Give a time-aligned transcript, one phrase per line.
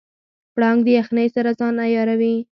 [0.55, 2.35] پړانګ د یخنۍ سره ځان عیاروي.